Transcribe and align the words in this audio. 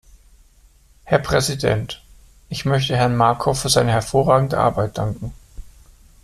Herr 1.03 1.19
Präsident! 1.19 2.01
Ich 2.49 2.65
möchte 2.65 2.97
Herrn 2.97 3.15
Markov 3.15 3.59
für 3.59 3.69
seine 3.69 3.91
hervorragende 3.91 4.57
Arbeit 4.57 4.97
danken. 4.97 5.31